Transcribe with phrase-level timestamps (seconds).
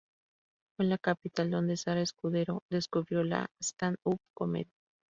[0.75, 4.65] Fue en la capital donde Sara Escudero descubrió la stand-up comedy.